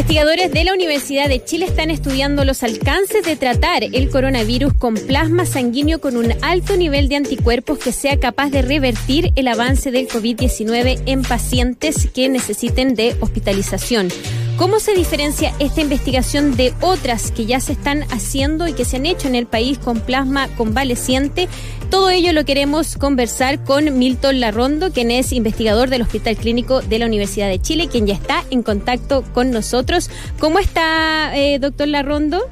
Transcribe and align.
Investigadores 0.00 0.50
de 0.50 0.64
la 0.64 0.72
Universidad 0.72 1.28
de 1.28 1.44
Chile 1.44 1.66
están 1.66 1.90
estudiando 1.90 2.46
los 2.46 2.62
alcances 2.62 3.22
de 3.22 3.36
tratar 3.36 3.84
el 3.84 4.08
coronavirus 4.08 4.72
con 4.72 4.94
plasma 4.94 5.44
sanguíneo 5.44 6.00
con 6.00 6.16
un 6.16 6.32
alto 6.40 6.74
nivel 6.78 7.10
de 7.10 7.16
anticuerpos 7.16 7.78
que 7.78 7.92
sea 7.92 8.18
capaz 8.18 8.48
de 8.48 8.62
revertir 8.62 9.30
el 9.36 9.46
avance 9.46 9.90
del 9.90 10.08
COVID-19 10.08 11.02
en 11.04 11.20
pacientes 11.20 12.08
que 12.14 12.30
necesiten 12.30 12.94
de 12.94 13.14
hospitalización. 13.20 14.08
¿Cómo 14.56 14.80
se 14.80 14.94
diferencia 14.94 15.54
esta 15.58 15.82
investigación 15.82 16.56
de 16.56 16.72
otras 16.80 17.30
que 17.30 17.44
ya 17.44 17.60
se 17.60 17.72
están 17.72 18.04
haciendo 18.04 18.68
y 18.68 18.72
que 18.72 18.86
se 18.86 18.96
han 18.96 19.04
hecho 19.04 19.28
en 19.28 19.34
el 19.34 19.46
país 19.46 19.76
con 19.76 20.00
plasma 20.00 20.48
convaleciente? 20.56 21.46
Todo 21.90 22.08
ello 22.08 22.32
lo 22.32 22.44
queremos 22.44 22.96
conversar 22.96 23.64
con 23.64 23.98
Milton 23.98 24.38
Larrondo, 24.38 24.92
quien 24.92 25.10
es 25.10 25.32
investigador 25.32 25.88
del 25.88 26.02
Hospital 26.02 26.36
Clínico 26.36 26.82
de 26.82 27.00
la 27.00 27.06
Universidad 27.06 27.48
de 27.48 27.60
Chile, 27.60 27.88
quien 27.90 28.06
ya 28.06 28.14
está 28.14 28.44
en 28.50 28.62
contacto 28.62 29.24
con 29.34 29.50
nosotros. 29.50 30.08
¿Cómo 30.38 30.60
está, 30.60 31.36
eh, 31.36 31.58
doctor 31.58 31.88
Larrondo? 31.88 32.48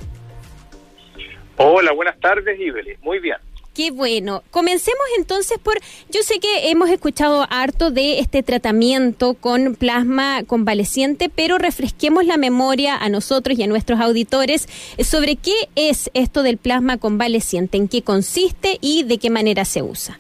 Hola, 1.57 1.93
buenas 1.93 2.19
tardes, 2.19 2.59
Ibeli. 2.59 2.97
Muy 3.01 3.21
bien. 3.21 3.37
Qué 3.79 3.93
bueno. 3.93 4.43
Comencemos 4.51 5.05
entonces 5.19 5.57
por, 5.61 5.75
yo 6.11 6.23
sé 6.23 6.41
que 6.41 6.69
hemos 6.69 6.91
escuchado 6.91 7.47
harto 7.49 7.93
de 7.93 8.19
este 8.19 8.43
tratamiento 8.43 9.35
con 9.35 9.77
plasma 9.77 10.43
convaleciente, 10.49 11.29
pero 11.29 11.59
refresquemos 11.59 12.27
la 12.27 12.39
memoria 12.39 12.97
a 12.97 13.09
nosotros 13.09 13.57
y 13.57 13.63
a 13.63 13.69
nuestros 13.69 14.01
auditores 14.01 14.67
sobre 14.99 15.37
qué 15.37 15.55
es 15.77 16.11
esto 16.15 16.43
del 16.43 16.59
plasma 16.59 16.99
convaleciente, 16.99 17.77
en 17.77 17.87
qué 17.87 18.03
consiste 18.03 18.79
y 18.81 19.05
de 19.05 19.19
qué 19.19 19.31
manera 19.31 19.65
se 19.65 19.81
usa. 19.81 20.19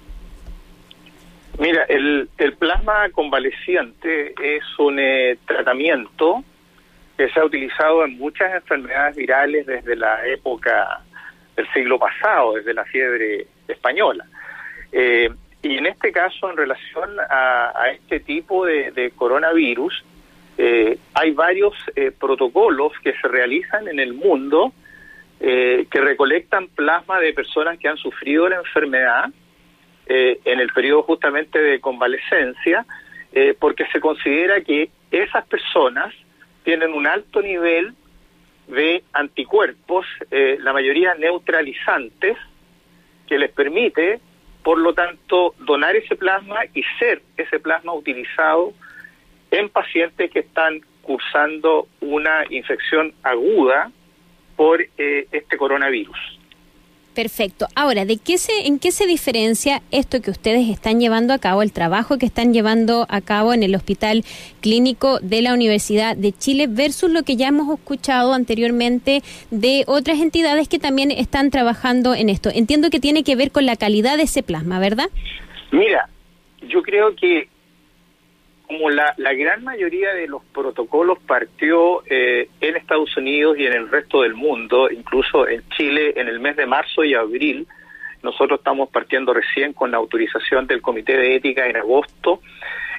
Mira, 1.59 1.82
el, 1.88 2.28
plasma 2.60 3.10
convaleciente 3.10 4.34
es 4.40 4.62
un 4.78 5.00
eh, 5.00 5.36
tratamiento 5.48 6.45
que 7.16 7.28
se 7.30 7.40
ha 7.40 7.45
utilizado 7.45 8.04
en 8.04 8.18
muchas 8.18 8.54
enfermedades 8.54 9.16
virales 9.16 9.66
desde 9.66 9.96
la 9.96 10.24
época 10.28 11.02
del 11.59 11.68
siglo 11.73 11.98
pasado, 11.98 12.54
desde 12.54 12.73
la 12.73 12.84
fiebre 12.84 13.48
española. 13.66 14.24
Eh, 14.92 15.28
y 15.60 15.76
en 15.76 15.87
este 15.87 16.12
caso, 16.12 16.48
en 16.48 16.56
relación 16.56 17.10
a, 17.28 17.90
este 17.92 18.20
tipo 18.20 18.65
de, 18.65 19.12
coronavirus, 19.16 20.04
eh, 20.56 20.96
hay 21.15 21.32
varios 21.32 21.74
eh, 21.96 22.12
protocolos 22.12 22.92
que 23.02 23.12
se 23.20 23.26
realizan 23.26 23.88
en 23.88 23.98
el 24.00 24.15
mundo 24.15 24.73
que 25.40 26.00
recolectan 26.00 26.66
plasma 26.66 27.20
de 27.20 27.32
personas 27.32 27.78
que 27.78 27.87
han 27.87 27.96
sufrido 27.96 28.48
la 28.48 28.56
enfermedad 28.56 29.26
en 30.09 30.59
el 30.59 30.68
periodo 30.70 31.04
justamente 31.04 31.62
de 31.62 31.78
convalecencia, 31.78 32.84
porque 33.60 33.87
se 33.93 34.00
considera 34.00 34.60
que 34.62 34.90
esas 35.12 35.46
personas 35.46 36.12
tienen 36.65 36.93
un 36.93 37.06
alto 37.06 37.40
nivel 37.40 37.95
de 38.69 39.02
anticuerpos, 39.13 40.07
eh, 40.30 40.59
la 40.61 40.73
mayoría 40.73 41.15
neutralizantes, 41.15 42.37
que 43.27 43.38
les 43.38 43.51
permite, 43.51 44.21
por 44.63 44.79
lo 44.79 44.95
tanto, 44.95 45.55
donar 45.59 45.97
ese 45.97 46.16
plasma 46.16 46.61
y 46.74 46.83
ser 46.99 47.23
ese 47.37 47.59
plasma 47.59 47.93
utilizado 47.93 48.73
en 49.51 49.69
pacientes 49.69 50.30
que 50.30 50.41
están 50.41 50.80
cursando 51.02 51.89
una 52.01 52.45
infección 52.51 53.15
aguda 53.23 53.91
por 54.57 54.80
eh, 54.80 55.27
este 55.33 55.57
coronavirus. 55.57 56.37
Perfecto. 57.19 57.66
Ahora, 57.74 58.05
¿de 58.05 58.16
qué 58.16 58.38
se, 58.38 58.69
¿en 58.69 58.79
qué 58.79 58.93
se 58.93 59.05
diferencia 59.05 59.83
esto 59.91 60.23
que 60.23 60.30
ustedes 60.30 60.69
están 60.69 61.01
llevando 61.01 61.35
a 61.35 61.41
cabo, 61.41 61.63
el 61.63 61.73
trabajo 61.73 62.16
que 62.16 62.27
están 62.27 62.55
llevando 62.55 63.07
a 63.09 63.21
cabo 63.21 63.52
en 63.52 63.65
el 63.65 63.74
Hospital 63.74 64.22
Clínico 64.61 65.19
de 65.19 65.43
la 65.43 65.53
Universidad 65.53 66.16
de 66.16 66.31
Chile 66.31 66.69
versus 66.69 67.11
lo 67.11 67.25
que 67.25 67.34
ya 67.34 67.49
hemos 67.49 67.77
escuchado 67.77 68.34
anteriormente 68.34 69.22
de 69.50 69.83
otras 69.89 70.21
entidades 70.21 70.69
que 70.69 70.78
también 70.78 71.11
están 71.11 71.50
trabajando 71.50 72.15
en 72.15 72.28
esto? 72.28 72.51
Entiendo 72.55 72.89
que 72.89 73.01
tiene 73.01 73.25
que 73.25 73.34
ver 73.34 73.51
con 73.51 73.67
la 73.67 73.75
calidad 73.75 74.17
de 74.17 74.23
ese 74.23 74.45
plasma, 74.45 74.78
¿verdad? 74.78 75.09
Mira, 75.73 76.09
yo 76.69 76.83
creo 76.83 77.17
que 77.17 77.49
como 78.69 78.91
la, 78.91 79.15
la 79.17 79.33
gran 79.33 79.65
mayoría 79.65 80.12
de 80.12 80.29
los 80.29 80.45
protocolos 80.45 81.19
partió 81.27 82.03
eh, 82.06 82.51
en 82.61 82.77
Estados 82.77 83.17
Unidos 83.17 83.56
y 83.59 83.67
en 83.67 83.73
el 83.73 83.91
resto 83.91 84.23
del 84.23 84.34
mundo, 84.34 84.91
incluso 84.91 85.49
en 85.49 85.67
Chile 85.71 86.12
en 86.17 86.29
el 86.29 86.39
mes 86.39 86.55
de 86.56 86.67
marzo 86.67 87.03
y 87.03 87.15
abril, 87.15 87.67
nosotros 88.23 88.59
estamos 88.61 88.91
partiendo 88.91 89.33
recién 89.33 89.73
con 89.73 89.91
la 89.91 89.97
autorización 89.97 90.67
del 90.67 90.83
Comité 90.83 91.17
de 91.17 91.37
Ética 91.37 91.67
en 91.67 91.77
agosto, 91.77 92.43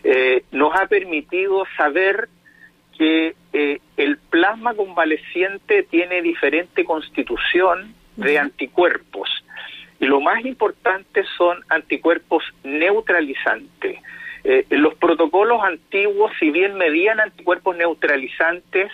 eh, 0.03 0.43
nos 0.51 0.73
ha 0.75 0.87
permitido 0.87 1.65
saber 1.77 2.29
que 2.97 3.35
eh, 3.53 3.79
el 3.95 4.17
plasma 4.17 4.73
convaleciente 4.73 5.83
tiene 5.83 6.23
diferente 6.23 6.83
constitución 6.83 7.93
de 8.15 8.39
anticuerpos. 8.39 9.29
Y 9.99 10.05
lo 10.05 10.19
más 10.19 10.43
importante 10.45 11.23
son 11.37 11.63
anticuerpos 11.69 12.43
neutralizantes. 12.63 13.99
Eh, 14.43 14.65
los 14.69 14.95
protocolos 14.95 15.63
antiguos, 15.63 16.31
si 16.39 16.51
bien 16.51 16.75
medían 16.75 17.19
anticuerpos 17.19 17.75
neutralizantes, 17.75 18.91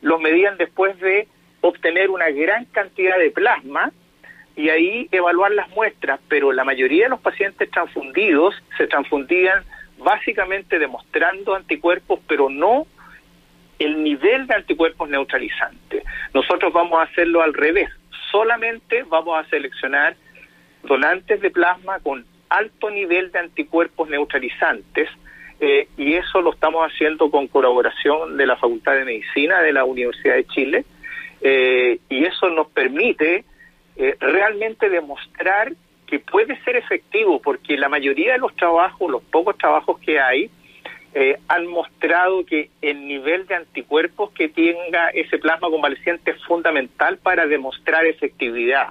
los 0.00 0.20
medían 0.20 0.56
después 0.56 0.98
de 1.00 1.28
obtener 1.60 2.10
una 2.10 2.30
gran 2.30 2.64
cantidad 2.66 3.18
de 3.18 3.30
plasma 3.30 3.92
y 4.56 4.70
ahí 4.70 5.08
evaluar 5.12 5.52
las 5.52 5.68
muestras, 5.70 6.20
pero 6.28 6.52
la 6.52 6.64
mayoría 6.64 7.04
de 7.04 7.10
los 7.10 7.20
pacientes 7.20 7.70
transfundidos 7.70 8.54
se 8.76 8.86
transfundían 8.86 9.62
básicamente 9.98 10.78
demostrando 10.78 11.54
anticuerpos, 11.54 12.20
pero 12.26 12.48
no 12.48 12.86
el 13.78 14.02
nivel 14.02 14.46
de 14.46 14.54
anticuerpos 14.54 15.08
neutralizantes. 15.08 16.02
Nosotros 16.34 16.72
vamos 16.72 16.98
a 16.98 17.04
hacerlo 17.04 17.42
al 17.42 17.54
revés, 17.54 17.88
solamente 18.30 19.04
vamos 19.04 19.38
a 19.38 19.48
seleccionar 19.48 20.16
donantes 20.82 21.40
de 21.40 21.50
plasma 21.50 22.00
con 22.00 22.24
alto 22.48 22.90
nivel 22.90 23.30
de 23.32 23.38
anticuerpos 23.38 24.08
neutralizantes 24.08 25.08
eh, 25.60 25.88
y 25.96 26.14
eso 26.14 26.40
lo 26.40 26.52
estamos 26.52 26.86
haciendo 26.86 27.30
con 27.30 27.48
colaboración 27.48 28.36
de 28.36 28.46
la 28.46 28.56
Facultad 28.56 28.94
de 28.94 29.04
Medicina 29.04 29.60
de 29.60 29.72
la 29.72 29.84
Universidad 29.84 30.36
de 30.36 30.46
Chile 30.46 30.84
eh, 31.40 31.98
y 32.08 32.24
eso 32.24 32.48
nos 32.50 32.68
permite 32.68 33.44
eh, 33.96 34.16
realmente 34.20 34.88
demostrar 34.88 35.72
que 36.06 36.20
puede 36.20 36.62
ser 36.62 36.76
efectivo 36.76 37.42
porque 37.42 37.76
la 37.76 37.88
mayoría 37.88 38.32
de 38.32 38.38
los 38.38 38.54
trabajos, 38.54 39.10
los 39.10 39.22
pocos 39.24 39.58
trabajos 39.58 39.98
que 40.00 40.20
hay, 40.20 40.50
han 41.48 41.66
mostrado 41.66 42.46
que 42.46 42.70
el 42.80 43.08
nivel 43.08 43.44
de 43.48 43.56
anticuerpos 43.56 44.30
que 44.30 44.48
tenga 44.48 45.08
ese 45.08 45.38
plasma 45.38 45.68
convaleciente 45.68 46.30
es 46.30 46.44
fundamental 46.44 47.18
para 47.18 47.46
demostrar 47.46 48.06
efectividad. 48.06 48.90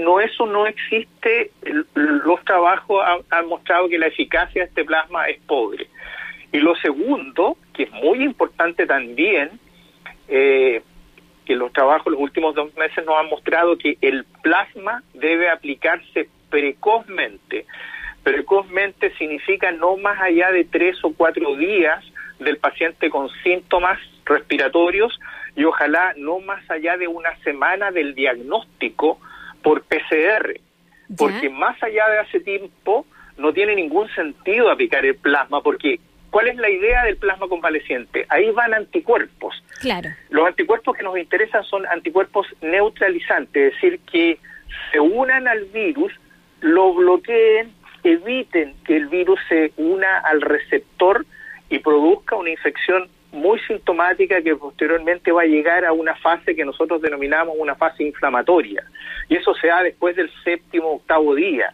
No 0.00 0.20
eso 0.20 0.46
no 0.46 0.66
existe, 0.66 1.50
los 1.94 2.44
trabajos 2.44 3.04
han, 3.30 3.46
mostrado 3.46 3.88
que 3.88 3.98
la 3.98 4.06
eficacia 4.06 4.62
de 4.62 4.68
este 4.68 4.84
plasma 4.84 5.26
es 5.28 5.40
pobre. 5.40 5.88
Y 6.52 6.58
lo 6.58 6.74
segundo, 6.76 7.56
que 7.72 7.84
es 7.84 7.92
muy 7.92 8.22
importante 8.22 8.86
también, 8.86 9.50
eh, 10.28 10.82
que 11.44 11.56
los 11.56 11.72
trabajos 11.72 12.12
los 12.12 12.20
últimos 12.20 12.54
dos 12.54 12.74
meses 12.76 13.04
nos 13.04 13.18
han 13.18 13.28
mostrado 13.28 13.76
que 13.76 13.98
el 14.00 14.24
plasma 14.42 15.02
debe 15.14 15.50
aplicarse 15.50 16.28
precozmente. 16.48 17.66
Precozmente 18.22 19.12
significa 19.16 19.72
no 19.72 19.96
más 19.96 20.20
allá 20.20 20.52
de 20.52 20.64
tres 20.64 20.96
o 21.02 21.12
cuatro 21.12 21.56
días 21.56 22.04
del 22.38 22.58
paciente 22.58 23.10
con 23.10 23.28
síntomas 23.42 23.98
respiratorios 24.24 25.18
y 25.56 25.64
ojalá 25.64 26.14
no 26.16 26.38
más 26.40 26.68
allá 26.70 26.96
de 26.96 27.08
una 27.08 27.36
semana 27.38 27.90
del 27.90 28.14
diagnóstico 28.14 29.18
por 29.62 29.82
PCR, 29.82 30.60
porque 31.16 31.50
más 31.50 31.82
allá 31.82 32.08
de 32.08 32.18
hace 32.18 32.40
tiempo 32.40 33.06
no 33.36 33.52
tiene 33.52 33.74
ningún 33.74 34.08
sentido 34.14 34.70
aplicar 34.70 35.04
el 35.04 35.16
plasma, 35.16 35.62
porque 35.62 35.98
¿cuál 36.30 36.48
es 36.48 36.56
la 36.56 36.68
idea 36.68 37.04
del 37.04 37.16
plasma 37.16 37.48
convaleciente? 37.48 38.26
Ahí 38.28 38.50
van 38.50 38.74
anticuerpos. 38.74 39.62
Claro. 39.80 40.10
Los 40.28 40.46
anticuerpos 40.46 40.96
que 40.96 41.02
nos 41.02 41.18
interesan 41.18 41.64
son 41.64 41.86
anticuerpos 41.86 42.46
neutralizantes, 42.60 43.74
es 43.74 43.80
decir, 43.80 44.00
que 44.10 44.38
se 44.92 45.00
unan 45.00 45.48
al 45.48 45.64
virus, 45.66 46.12
lo 46.60 46.94
bloqueen, 46.94 47.72
eviten 48.04 48.74
que 48.84 48.96
el 48.96 49.08
virus 49.08 49.40
se 49.48 49.72
una 49.76 50.18
al 50.18 50.40
receptor 50.40 51.26
y 51.68 51.78
produzca 51.78 52.36
una 52.36 52.50
infección 52.50 53.08
muy 53.32 53.60
sintomática 53.60 54.42
que 54.42 54.56
posteriormente 54.56 55.32
va 55.32 55.42
a 55.42 55.46
llegar 55.46 55.84
a 55.84 55.92
una 55.92 56.14
fase 56.16 56.54
que 56.54 56.64
nosotros 56.64 57.00
denominamos 57.00 57.54
una 57.58 57.74
fase 57.74 58.04
inflamatoria. 58.04 58.84
Y 59.28 59.36
eso 59.36 59.54
se 59.54 59.68
da 59.68 59.82
después 59.82 60.16
del 60.16 60.30
séptimo, 60.44 60.94
octavo 60.94 61.34
día. 61.34 61.72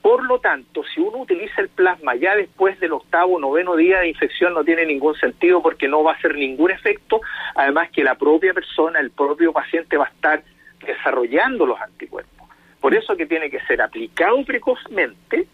Por 0.00 0.24
lo 0.24 0.38
tanto, 0.38 0.84
si 0.84 1.00
uno 1.00 1.18
utiliza 1.18 1.60
el 1.60 1.68
plasma 1.68 2.14
ya 2.14 2.36
después 2.36 2.78
del 2.78 2.92
octavo, 2.92 3.40
noveno 3.40 3.74
día 3.74 3.98
de 3.98 4.08
infección, 4.08 4.54
no 4.54 4.62
tiene 4.62 4.86
ningún 4.86 5.16
sentido 5.16 5.60
porque 5.60 5.88
no 5.88 6.04
va 6.04 6.12
a 6.12 6.14
hacer 6.14 6.36
ningún 6.36 6.70
efecto. 6.70 7.20
Además 7.56 7.90
que 7.90 8.04
la 8.04 8.14
propia 8.14 8.54
persona, 8.54 9.00
el 9.00 9.10
propio 9.10 9.52
paciente 9.52 9.96
va 9.96 10.04
a 10.04 10.10
estar 10.10 10.42
desarrollando 10.86 11.66
los 11.66 11.80
anticuerpos. 11.80 12.48
Por 12.80 12.94
eso 12.94 13.16
que 13.16 13.26
tiene 13.26 13.50
que 13.50 13.58
ser 13.62 13.82
aplicado 13.82 14.44
precozmente 14.44 15.48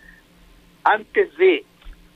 antes 0.84 1.34
de 1.38 1.64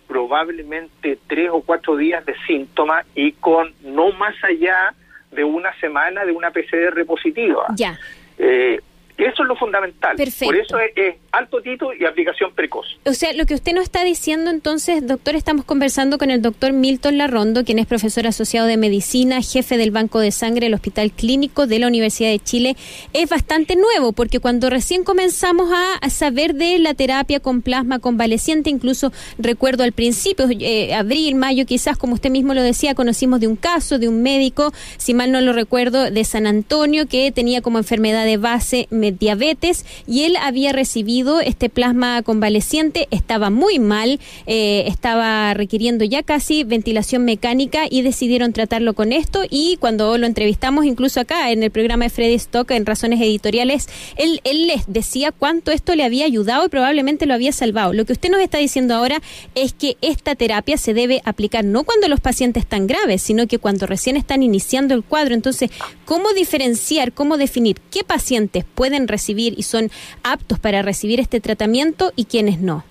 probablemente 0.07 1.19
tres 1.27 1.51
o 1.51 1.61
cuatro 1.63 1.97
días 1.97 2.25
de 2.25 2.35
síntomas 2.47 3.05
y 3.15 3.33
con 3.33 3.73
no 3.83 4.13
más 4.13 4.35
allá 4.45 4.95
de 5.33 5.45
una 5.45 5.73
semana 5.81 6.25
de 6.25 6.33
una 6.33 6.51
PCR 6.51 7.05
positiva. 7.07 7.67
Ya. 7.77 7.99
Eh, 8.39 8.81
eso 9.19 9.43
es 9.43 9.49
lo 9.49 9.57
fundamental. 9.57 10.17
Perfecto. 10.17 10.47
Por 10.47 10.57
eso 10.57 10.79
es, 10.79 11.17
alto 11.33 11.61
tito 11.61 11.93
y 11.93 12.05
aplicación 12.05 12.53
precoz. 12.55 12.87
O 13.05 13.13
sea, 13.13 13.33
lo 13.35 13.45
que 13.45 13.55
usted 13.55 13.73
nos 13.75 13.85
está 13.85 14.05
diciendo 14.05 14.51
entonces, 14.51 15.07
doctor, 15.07 15.37
estamos 15.37 15.65
conversando 15.65 16.17
con 16.17 16.31
el 16.31 16.41
doctor 16.41 16.73
Milton 16.73 17.19
Larrondo, 17.19 17.65
quien 17.65 17.79
es 17.79 17.87
profesor 17.87 18.27
asociado 18.27 18.67
de 18.67 18.77
medicina, 18.79 19.43
jefe 19.43 19.77
del 19.77 19.91
Banco 19.91 20.19
de 20.21 20.33
Sangre 20.33 20.67
del 20.67 20.75
Hospital 20.75 21.13
Clínico 21.13 21.67
de 21.67 21.79
la 21.79 21.89
Universidad 21.89 22.31
de 22.31 22.39
Chile. 22.39 22.77
Es 23.13 23.29
bastante 23.29 23.77
nuevo 23.77 24.13
porque 24.13 24.41
cuando 24.41 24.71
recién 24.71 25.05
comenzamos 25.05 25.71
a, 25.73 26.09
saber 26.09 26.55
de 26.55 26.79
la 26.79 26.95
terapia 26.95 27.41
con 27.41 27.63
plasma 27.63 27.99
convaleciente, 27.99 28.71
incluso 28.71 29.13
recuerdo 29.39 29.85
al 29.85 29.93
principio, 29.93 30.47
eh, 30.49 30.95
abril, 30.95 31.35
mayo, 31.35 31.67
quizás 31.67 31.99
como 31.99 32.15
usted 32.15 32.31
mismo 32.31 32.55
lo 32.55 32.63
decía, 32.63 32.95
conocimos 32.95 33.41
de 33.41 33.49
un 33.49 33.57
caso 33.57 33.99
de 33.99 34.09
un 34.09 34.23
médico, 34.23 34.73
si 34.97 35.13
mal 35.15 35.33
no 35.33 35.41
lo 35.41 35.53
recuerdo, 35.53 36.11
de 36.11 36.25
San 36.25 36.47
Antonio, 36.47 37.07
que 37.07 37.33
tenía 37.33 37.61
como 37.61 37.79
enfermedad 37.79 38.25
de 38.25 38.37
base 38.37 38.89
diabetes 39.13 39.85
y 40.07 40.25
él 40.25 40.37
había 40.41 40.73
recibido 40.73 41.41
este 41.41 41.69
plasma 41.69 42.23
convaleciente, 42.23 43.09
estaba 43.11 43.51
muy 43.51 43.79
mal, 43.79 44.21
eh, 44.47 44.85
estaba 44.87 45.55
requiriendo 45.55 46.05
ya 46.05 46.23
casi 46.23 46.65
ventilación 46.65 47.25
mecánica 47.25 47.85
y 47.89 48.03
decidieron 48.03 48.53
tratarlo 48.53 48.95
con 48.95 49.13
esto 49.13 49.43
y 49.49 49.77
cuando 49.79 50.17
lo 50.19 50.27
entrevistamos 50.27 50.85
incluso 50.85 51.21
acá 51.21 51.51
en 51.51 51.63
el 51.63 51.71
programa 51.71 52.05
de 52.05 52.11
Freddy 52.11 52.35
Stock 52.35 52.71
en 52.71 52.87
Razones 52.87 53.21
Editoriales, 53.21 53.89
él, 54.17 54.41
él 54.45 54.67
les 54.67 54.85
decía 54.87 55.33
cuánto 55.33 55.73
esto 55.73 55.95
le 55.95 56.05
había 56.05 56.25
ayudado 56.25 56.67
y 56.67 56.69
probablemente 56.69 57.27
lo 57.27 57.35
había 57.35 57.53
salvado. 57.53 57.93
Lo 57.93 58.05
que 58.05 58.13
usted 58.13 58.31
nos 58.31 58.41
está 58.41 58.59
diciendo 58.59 58.95
ahora 58.95 59.21
es 59.55 59.73
que 59.73 59.97
esta 60.01 60.35
terapia 60.35 60.77
se 60.77 60.95
debe 60.95 61.23
aplicar 61.25 61.65
no 61.65 61.85
cuando 61.85 62.09
los 62.09 62.21
pacientes 62.21 62.63
están 62.63 62.87
graves, 62.87 63.23
sino 63.23 63.47
que 63.47 63.59
cuando 63.59 63.87
recién 63.87 64.17
están 64.17 64.43
iniciando 64.43 64.95
el 64.95 65.05
cuadro. 65.05 65.35
Entonces, 65.35 65.71
¿cómo 66.05 66.33
diferenciar, 66.33 67.13
cómo 67.13 67.37
definir 67.37 67.81
qué 67.91 68.05
pacientes 68.05 68.65
pueden 68.75 68.96
recibir 69.09 69.55
y 69.57 69.63
son 69.63 69.91
aptos 70.23 70.59
para 70.59 70.83
recibir 70.83 71.21
este 71.21 71.41
tratamiento 71.41 72.13
y 72.17 72.25
quienes 72.25 72.61
no? 72.61 72.85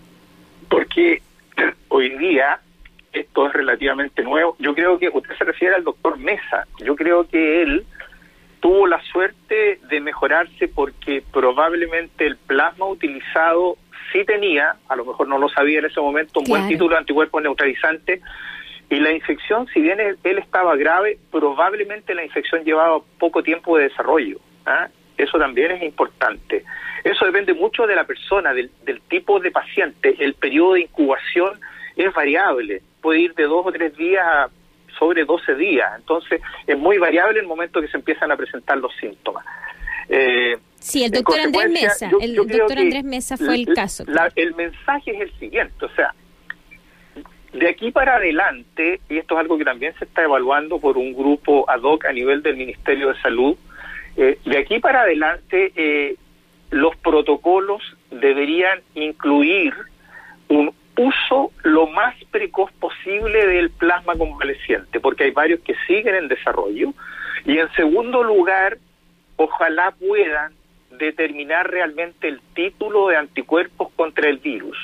Porque 0.70 1.22
hoy 1.90 2.10
día 2.18 2.60
esto 3.14 3.48
es 3.48 3.54
relativamente 3.54 4.24
nuevo. 4.24 4.56
Yo 4.60 4.76
creo 4.76 5.00
que 5.00 5.10
usted 5.10 5.36
se 5.38 5.44
refiere 5.44 5.76
al 5.76 5.84
doctor 5.84 6.18
Mesa. 6.18 6.68
Yo 6.84 6.96
creo 6.96 7.28
que 7.28 7.62
él 7.62 7.86
tuvo 8.60 8.88
la 8.88 9.02
suerte 9.04 9.80
de 9.90 10.00
mejorarse 10.02 10.68
porque 10.68 11.24
probablemente 11.32 12.26
el 12.26 12.36
plasma 12.36 12.88
utilizado 12.88 13.78
sí 14.12 14.26
tenía, 14.26 14.76
a 14.88 14.96
lo 14.96 15.06
mejor 15.06 15.28
no 15.28 15.38
lo 15.38 15.50
sabía 15.50 15.80
en 15.80 15.86
ese 15.86 16.00
momento, 16.00 16.40
un 16.40 16.46
buen 16.46 16.68
título 16.68 16.92
de 16.92 17.00
anticuerpos 17.00 17.42
neutralizante 17.42 18.22
y 18.90 19.00
la 19.00 19.12
infección, 19.12 19.68
si 19.74 19.82
bien 19.82 20.00
él, 20.00 20.38
estaba 20.38 20.76
grave, 20.76 21.18
probablemente 21.32 22.14
la 22.14 22.24
infección 22.24 22.64
llevaba 22.64 23.00
poco 23.20 23.42
tiempo 23.42 23.78
de 23.78 23.86
desarrollo. 23.86 24.40
¿ah? 24.66 24.90
Eso 25.18 25.38
también 25.38 25.72
es 25.72 25.84
importante. 25.84 26.64
Eso 27.04 27.26
depende 27.26 27.54
mucho 27.54 27.86
de 27.86 27.96
la 27.96 28.04
persona, 28.04 28.54
del, 28.54 28.72
tipo 29.08 29.40
de 29.40 29.52
paciente. 29.52 30.16
El 30.20 30.34
periodo 30.34 30.74
de 30.74 30.82
incubación 30.82 31.60
es 31.96 32.14
variable. 32.14 32.82
Puede 33.02 33.20
ir 33.20 33.34
de 33.36 33.44
dos 33.44 33.66
o 33.66 33.72
tres 33.72 33.96
días 33.96 34.26
a 34.26 34.50
sobre 34.98 35.26
12 35.26 35.56
días. 35.56 35.92
Entonces, 35.98 36.42
es 36.66 36.78
muy 36.78 36.98
variable 36.98 37.40
el 37.40 37.48
momento 37.48 37.82
que 37.82 37.88
se 37.88 37.98
empiezan 37.98 38.32
a 38.32 38.38
presentar 38.38 38.78
los 38.78 38.96
síntomas. 38.96 39.46
Eh, 40.08 40.58
sí, 40.80 41.04
el 41.04 41.12
doctor 41.12 41.40
Andrés 41.40 41.70
Mesa, 41.70 42.12
el 42.22 42.36
doctor 42.36 42.78
Andrés 42.78 43.04
Mesa 43.04 43.38
fue 43.38 43.56
el 43.56 43.74
caso. 43.74 44.06
el 44.36 44.56
mensaje 44.56 45.12
es 45.12 45.22
el 45.22 45.40
siguiente, 45.40 45.86
o 45.86 45.90
sea, 45.90 46.14
de 47.54 47.70
aquí 47.70 47.92
para 47.92 48.18
adelante, 48.18 49.00
y 49.10 49.18
esto 49.18 49.36
es 49.36 49.40
algo 49.40 49.58
que 49.58 49.64
también 49.64 49.94
se 49.98 50.06
está 50.06 50.24
evaluando 50.24 50.80
por 50.80 50.98
un 50.98 51.14
grupo 51.14 51.70
ad 51.70 51.82
hoc 51.82 52.06
a 52.06 52.12
nivel 52.12 52.44
del 52.44 52.58
Ministerio 52.58 53.10
de 53.10 53.22
Salud, 53.22 53.58
eh, 54.18 54.40
de 54.46 54.58
aquí 54.58 54.80
para 54.80 55.02
adelante, 55.02 55.72
eh, 55.76 56.16
los 56.72 56.96
protocolos 56.98 57.82
deberían 58.12 58.82
incluir 58.94 59.74
un 60.48 60.74
uso 60.98 61.52
lo 61.64 61.88
más 61.88 62.16
precoz 62.32 62.72
posible 62.74 63.46
del 63.46 63.70
plasma 63.70 64.16
convaleciente, 64.16 65.00
porque 65.00 65.26
hay 65.26 65.32
varios 65.32 65.60
que 65.62 65.76
siguen 65.88 66.16
en 66.16 66.28
desarrollo. 66.28 66.94
Y 67.46 67.58
en 67.58 67.70
segundo 67.74 68.24
lugar, 68.24 68.78
ojalá 69.36 69.92
puedan 69.92 70.54
determinar 70.92 71.70
realmente 71.70 72.30
el 72.30 72.40
título 72.54 73.10
de 73.10 73.18
anticuerpos 73.18 73.90
contra 73.96 74.30
el 74.30 74.38
virus. 74.38 74.78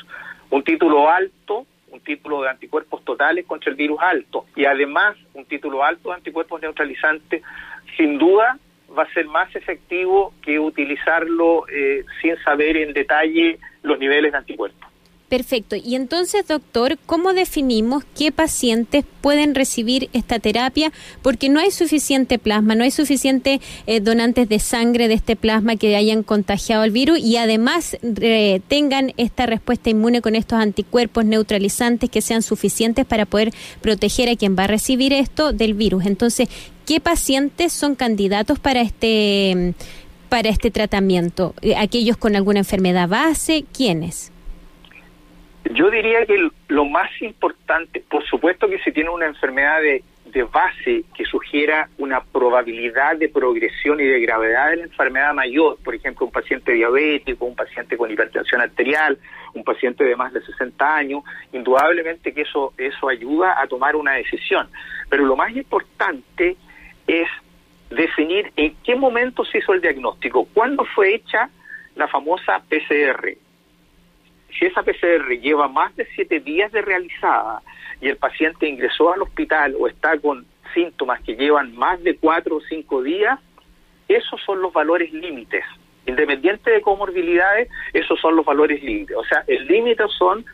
Un 0.49 0.63
título 0.63 1.09
alto, 1.09 1.65
un 1.89 2.01
título 2.01 2.41
de 2.41 2.49
anticuerpos 2.49 3.03
totales 3.05 3.45
contra 3.45 3.69
el 3.69 3.77
virus 3.77 3.99
alto. 4.01 4.45
Y 4.55 4.65
además, 4.65 5.15
un 5.33 5.45
título 5.45 5.83
alto 5.83 6.09
de 6.09 6.15
anticuerpos 6.15 6.61
neutralizantes, 6.61 7.41
sin 7.95 8.17
duda 8.17 8.57
va 8.97 9.03
a 9.03 9.13
ser 9.13 9.25
más 9.25 9.53
efectivo 9.55 10.33
que 10.41 10.59
utilizarlo 10.59 11.65
eh, 11.67 12.03
sin 12.21 12.37
saber 12.43 12.77
en 12.77 12.93
detalle 12.93 13.59
los 13.83 13.97
niveles 13.99 14.31
de 14.31 14.37
anticuerpos. 14.37 14.91
Perfecto. 15.31 15.77
Y 15.77 15.95
entonces, 15.95 16.45
doctor, 16.45 16.97
¿cómo 17.05 17.31
definimos 17.31 18.03
qué 18.17 18.33
pacientes 18.33 19.05
pueden 19.21 19.55
recibir 19.55 20.09
esta 20.11 20.39
terapia? 20.39 20.91
Porque 21.21 21.47
no 21.47 21.61
hay 21.61 21.71
suficiente 21.71 22.37
plasma, 22.37 22.75
no 22.75 22.83
hay 22.83 22.91
suficiente 22.91 23.61
eh, 23.87 24.01
donantes 24.01 24.49
de 24.49 24.59
sangre 24.59 25.07
de 25.07 25.13
este 25.13 25.37
plasma 25.37 25.77
que 25.77 25.95
hayan 25.95 26.23
contagiado 26.23 26.83
el 26.83 26.91
virus 26.91 27.19
y 27.19 27.37
además 27.37 27.97
tengan 28.67 29.13
esta 29.15 29.45
respuesta 29.45 29.89
inmune 29.89 30.19
con 30.19 30.35
estos 30.35 30.59
anticuerpos 30.59 31.23
neutralizantes 31.23 32.09
que 32.09 32.19
sean 32.19 32.41
suficientes 32.41 33.05
para 33.05 33.25
poder 33.25 33.51
proteger 33.79 34.27
a 34.27 34.35
quien 34.35 34.57
va 34.57 34.65
a 34.65 34.67
recibir 34.67 35.13
esto 35.13 35.53
del 35.53 35.75
virus. 35.75 36.07
Entonces, 36.07 36.49
¿qué 36.91 36.99
pacientes 36.99 37.71
son 37.71 37.95
candidatos 37.95 38.59
para 38.59 38.81
este 38.81 39.75
para 40.27 40.49
este 40.49 40.71
tratamiento? 40.71 41.53
¿Aquellos 41.77 42.17
con 42.17 42.35
alguna 42.35 42.59
enfermedad 42.59 43.07
base? 43.07 43.63
¿Quiénes? 43.73 44.33
Yo 45.73 45.89
diría 45.89 46.25
que 46.25 46.49
lo 46.67 46.83
más 46.83 47.09
importante, 47.21 48.03
por 48.09 48.25
supuesto 48.25 48.67
que 48.67 48.77
si 48.79 48.91
tiene 48.91 49.09
una 49.09 49.27
enfermedad 49.27 49.79
de, 49.81 50.03
base 50.51 51.05
que 51.15 51.23
sugiera 51.23 51.87
una 51.97 52.21
probabilidad 52.21 53.15
de 53.15 53.29
progresión 53.29 54.01
y 54.01 54.05
de 54.05 54.19
gravedad 54.19 54.71
de 54.71 54.77
la 54.77 54.83
enfermedad 54.83 55.33
mayor, 55.33 55.77
por 55.83 55.95
ejemplo, 55.95 56.25
un 56.25 56.31
paciente 56.33 56.73
diabético, 56.73 57.45
un 57.45 57.55
paciente 57.55 57.95
con 57.95 58.11
hipertensión 58.11 58.59
arterial, 58.59 59.17
un 59.53 59.63
paciente 59.63 60.03
de 60.03 60.15
más 60.17 60.33
de 60.33 60.41
60 60.41 60.95
años, 60.95 61.23
indudablemente 61.53 62.33
que 62.33 62.41
eso, 62.41 62.73
eso 62.77 63.07
ayuda 63.07 63.61
a 63.61 63.67
tomar 63.67 63.95
una 63.95 64.13
decisión. 64.13 64.69
Pero 65.09 65.25
lo 65.25 65.37
más 65.37 65.55
importante 65.55 66.57
definir 67.89 68.51
en 68.55 68.75
qué 68.83 68.95
momento 68.95 69.43
se 69.45 69.59
hizo 69.59 69.73
el 69.73 69.81
diagnóstico, 69.81 70.47
cuándo 70.53 70.85
fue 70.85 71.15
hecha 71.15 71.49
la 71.95 72.07
famosa 72.07 72.63
PCR, 72.69 73.35
si 74.57 74.65
esa 74.65 74.83
PCR 74.83 75.29
lleva 75.39 75.67
más 75.67 75.95
de 75.95 76.05
siete 76.15 76.39
días 76.39 76.71
de 76.71 76.81
realizada 76.81 77.61
y 77.99 78.09
el 78.09 78.17
paciente 78.17 78.67
ingresó 78.67 79.13
al 79.13 79.21
hospital 79.21 79.75
o 79.79 79.87
está 79.87 80.17
con 80.19 80.45
síntomas 80.73 81.21
que 81.21 81.35
llevan 81.35 81.75
más 81.75 82.01
de 82.03 82.15
cuatro 82.17 82.57
o 82.57 82.61
cinco 82.61 83.01
días, 83.01 83.39
esos 84.07 84.41
son 84.45 84.61
los 84.61 84.73
valores 84.73 85.11
límites. 85.13 85.63
Independiente 86.05 86.71
de 86.71 86.81
comorbilidades, 86.81 87.69
esos 87.93 88.19
son 88.19 88.35
los 88.35 88.45
valores 88.45 88.81
límites. 88.83 89.15
O 89.15 89.23
sea, 89.23 89.43
el 89.47 89.67
límite 89.67 90.03
son 90.17 90.45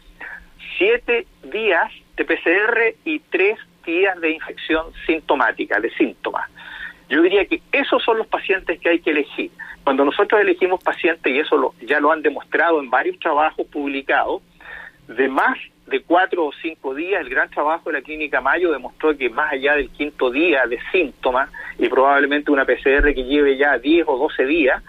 siete 0.78 1.26
días 1.44 1.92
de 2.16 2.26
PCR 2.26 2.96
y 3.06 3.20
tres 3.20 3.58
días 3.88 4.20
de 4.22 4.32
infección 4.32 4.86
sintomática, 5.08 5.80
de 5.80 5.90
síntomas. 5.92 6.48
Yo 7.10 7.22
diría 7.22 7.46
que 7.46 7.62
esos 7.72 8.04
son 8.04 8.18
los 8.18 8.28
pacientes 8.28 8.80
que 8.80 8.90
hay 8.90 9.00
que 9.00 9.12
elegir. 9.12 9.50
Cuando 9.84 10.04
nosotros 10.04 10.42
elegimos 10.42 10.84
pacientes, 10.84 11.34
y 11.34 11.40
eso 11.40 11.74
ya 11.82 12.00
lo 12.00 12.12
han 12.12 12.22
demostrado 12.22 12.80
en 12.82 12.90
varios 12.90 13.18
trabajos 13.20 13.66
publicados, 13.68 14.44
de 15.08 15.30
más 15.30 15.58
de 15.88 16.02
cuatro 16.02 16.46
o 16.46 16.52
cinco 16.62 16.94
días, 16.94 17.22
el 17.22 17.30
gran 17.30 17.50
trabajo 17.50 17.90
de 17.90 18.00
la 18.00 18.04
Clínica 18.04 18.42
Mayo 18.42 18.74
demostró 18.74 19.18
que 19.18 19.30
más 19.30 19.54
allá 19.54 19.76
del 19.76 19.90
quinto 19.90 20.30
día 20.30 20.66
de 20.68 20.80
síntomas 20.92 21.50
y 21.80 21.88
probablemente 21.88 22.52
una 22.52 22.66
PCR 22.66 23.14
que 23.14 23.24
lleve 23.24 23.58
ya 23.58 23.78
10 23.78 24.06
o 24.06 24.18
12 24.18 24.46
días, 24.46 24.84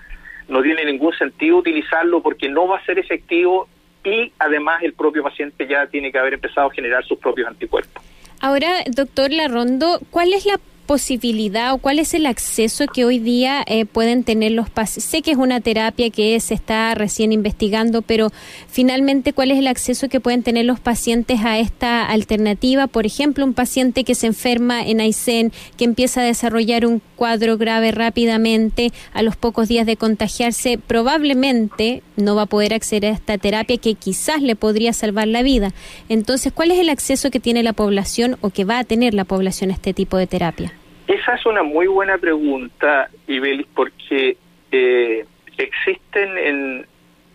no 0.49 0.61
tiene 0.61 0.85
ningún 0.85 1.13
sentido 1.13 1.59
utilizarlo 1.59 2.21
porque 2.21 2.49
no 2.49 2.67
va 2.67 2.79
a 2.79 2.85
ser 2.85 2.99
efectivo 2.99 3.69
y 4.03 4.33
además 4.41 4.83
el 4.83 4.95
propio 4.95 5.23
paciente 5.23 5.69
ya 5.69 5.87
tiene 5.87 6.11
que 6.11 6.19
haber 6.19 6.35
empezado 6.35 6.67
a 6.67 6.73
generar 6.73 7.05
sus 7.05 7.19
propios 7.21 7.47
anticuerpos. 7.47 8.03
Ahora, 8.41 8.85
doctor 8.87 9.33
Larrondo, 9.33 10.01
¿cuál 10.11 10.33
es 10.33 10.47
la 10.47 10.61
posibilidad 10.89 11.75
o 11.75 11.79
cuál 11.79 11.99
es 11.99 12.15
el 12.15 12.25
acceso 12.25 12.87
que 12.87 13.05
hoy 13.05 13.19
día 13.19 13.63
eh, 13.67 13.85
pueden 13.85 14.25
tener 14.25 14.53
los 14.53 14.71
pacientes? 14.71 15.05
Sé 15.05 15.21
que 15.21 15.33
es 15.33 15.37
una 15.37 15.61
terapia 15.61 16.09
que 16.09 16.41
se 16.41 16.55
está 16.55 16.95
recién 16.95 17.31
investigando, 17.31 18.01
pero 18.01 18.33
finalmente, 18.69 19.35
¿cuál 19.35 19.51
es 19.51 19.59
el 19.59 19.67
acceso 19.67 20.09
que 20.09 20.19
pueden 20.19 20.43
tener 20.43 20.65
los 20.65 20.81
pacientes 20.81 21.45
a 21.45 21.59
esta 21.59 22.07
alternativa? 22.07 22.87
Por 22.87 23.05
ejemplo, 23.05 23.45
un 23.45 23.53
paciente 23.53 24.03
que 24.03 24.15
se 24.15 24.29
enferma 24.29 24.83
en 24.83 25.03
Aysén, 25.03 25.53
que 25.77 25.85
empieza 25.85 26.23
a 26.23 26.25
desarrollar 26.25 26.87
un 26.87 27.03
cuadro 27.17 27.59
grave 27.59 27.93
rápidamente, 27.93 28.91
a 29.13 29.21
los 29.21 29.37
pocos 29.37 29.69
días 29.69 29.85
de 29.85 29.99
contagiarse, 29.99 30.79
probablemente 30.79 32.03
no 32.17 32.35
va 32.35 32.43
a 32.43 32.47
poder 32.47 32.73
acceder 32.73 33.13
a 33.13 33.15
esta 33.15 33.37
terapia 33.37 33.77
que 33.77 33.95
quizás 33.95 34.41
le 34.41 34.57
podría 34.57 34.95
salvar 34.95 35.29
la 35.29 35.43
vida. 35.43 35.75
Entonces, 36.09 36.51
¿cuál 36.51 36.71
es 36.71 36.79
el 36.79 36.89
acceso 36.89 37.31
que 37.31 37.41
tiene 37.41 37.63
la 37.63 37.75
población 37.75 38.39
o 38.41 38.49
que 38.49 38.65
va 38.65 38.79
a 38.79 38.85
tener 38.85 39.13
la 39.13 39.25
población 39.25 39.71
a 39.71 39.75
este 39.75 39.93
tipo 39.93 40.17
de 40.17 40.27
terapia? 40.27 40.78
Esa 41.09 41.37
es 41.37 41.47
una 41.47 41.63
muy 41.63 41.87
buena 41.87 42.19
pregunta, 42.19 43.09
Ibelis, 43.27 43.67
porque 43.75 44.37
eh, 44.71 45.25
existen 45.57 46.37
en, 46.37 46.87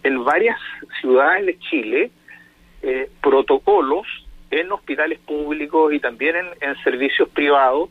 en 0.03 0.23
varias 0.23 0.59
ciudades 1.01 1.47
de 1.47 1.57
Chile 1.57 2.11
eh, 2.83 3.09
protocolos 3.19 4.05
en 4.51 4.71
hospitales 4.71 5.17
públicos 5.17 5.91
y 5.91 5.99
también 5.99 6.35
en, 6.61 6.75
servicios 6.83 7.27
privados. 7.29 7.89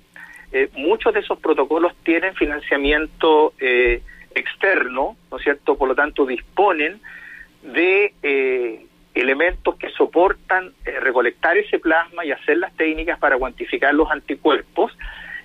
Eh, 0.52 0.70
muchos 0.76 1.14
de 1.14 1.18
esos 1.18 1.40
protocolos 1.40 1.92
tienen 2.04 2.36
financiamiento 2.36 3.52
externo, 4.36 5.16
¿no 5.32 5.36
es 5.36 5.42
cierto? 5.42 5.76
Por 5.76 5.88
lo 5.88 5.96
tanto, 5.96 6.24
disponen 6.24 7.00
de 7.64 8.84
elementos 9.14 9.74
que 9.76 9.90
soportan 9.90 10.72
recolectar 10.84 11.56
ese 11.56 11.80
plasma 11.80 12.24
y 12.24 12.30
hacer 12.30 12.58
las 12.58 12.72
técnicas 12.76 13.18
para 13.18 13.36
cuantificar 13.36 13.92
los 13.92 14.08
anticuerpos 14.12 14.92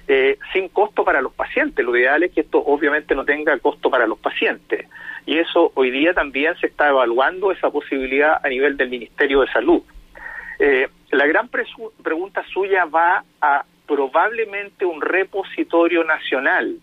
eh, 0.08 0.38
sin 0.54 0.70
costo 0.70 1.04
para 1.04 1.22
los 1.22 1.34
pacientes. 1.34 1.84
Lo 1.86 1.96
ideal 1.96 2.24
es 2.24 2.32
que 2.32 2.42
esto 2.42 2.60
obviamente 2.60 3.14
no 3.14 3.26
tenga 3.26 3.58
costo 3.60 3.90
para 3.90 4.08
los 4.08 4.18
pacientes. 4.20 4.88
Y 5.26 5.38
eso 5.38 5.72
hoy 5.76 5.92
día 5.92 6.14
también 6.14 6.56
se 6.60 6.68
está 6.68 6.88
evaluando 6.88 7.52
esa 7.52 7.70
posibilidad 7.70 8.40
a 8.42 8.48
nivel 8.48 8.78
del 8.78 8.90
Ministerio 8.90 9.42
de 9.42 9.52
Salud. 9.52 9.82
Eh, 10.60 10.88
la 11.12 11.28
gran 11.28 11.50
pregunta 11.50 12.44
suya 12.54 12.86
va 12.86 13.24
a 13.42 13.66
probablemente 13.86 14.86
un 14.86 15.02
repositorio 15.02 16.04
nacional, 16.04 16.78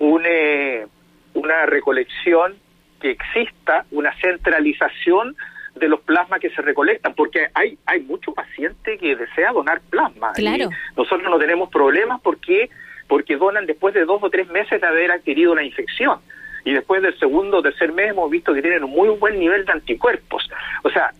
eh, 0.00 0.86
una 1.34 1.66
recolección 1.66 2.54
que 3.00 3.10
exista, 3.10 3.84
una 3.90 4.12
centralización 4.20 5.36
de 5.74 5.88
los 5.88 6.00
plasmas 6.00 6.40
que 6.40 6.50
se 6.50 6.62
recolectan, 6.62 7.14
porque 7.14 7.48
hay 7.54 7.78
hay 7.86 8.00
mucho 8.00 8.32
paciente 8.32 8.98
que 8.98 9.16
desea 9.16 9.52
donar 9.52 9.80
plasma. 9.90 10.32
Claro. 10.32 10.68
nosotros 10.96 11.28
no 11.30 11.38
tenemos 11.38 11.70
problemas 11.70 12.20
porque 12.20 12.70
porque 13.08 13.36
donan 13.36 13.66
después 13.66 13.94
de 13.94 14.04
dos 14.04 14.22
o 14.22 14.30
tres 14.30 14.48
meses 14.48 14.80
de 14.80 14.86
haber 14.86 15.10
adquirido 15.10 15.52
una 15.52 15.62
infección. 15.62 16.20
Y 16.64 16.72
después 16.72 17.02
del 17.02 17.18
segundo 17.18 17.58
o 17.58 17.62
tercer 17.62 17.92
mes 17.92 18.10
hemos 18.10 18.30
visto 18.30 18.54
que 18.54 18.62
tienen 18.62 18.84
un 18.84 18.90
muy 18.90 19.08
buen 19.10 19.38
nivel 19.38 19.64
de 19.64 19.72
anticuerpos. 19.72 20.48
O 20.84 20.90
sea, 20.90 21.12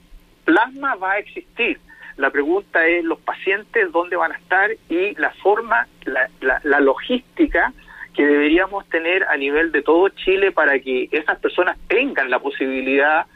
plasma 0.45 0.95
va 0.95 1.13
a 1.13 1.19
existir. 1.19 1.79
La 2.17 2.31
pregunta 2.31 2.87
es 2.87 3.05
los 3.05 3.19
pacientes, 3.21 3.91
dónde 3.91 4.17
van 4.17 4.33
a 4.33 4.37
estar 4.37 4.71
y 4.89 5.15
la 5.17 5.31
forma, 5.43 5.89
la, 6.05 6.29
la, 6.41 6.61
la 6.63 6.81
logística 6.81 7.73
que 8.15 8.25
deberíamos 8.25 8.87
tener 8.89 9.25
a 9.25 9.37
nivel 9.37 9.73
de 9.73 9.83
todo 9.83 10.09
Chile 10.11 10.53
para 10.53 10.79
que 10.79 11.09
esas 11.11 11.39
personas 11.39 11.77
tengan 11.89 12.31
la 12.31 12.39
posibilidad 12.39 13.25
de 13.25 13.33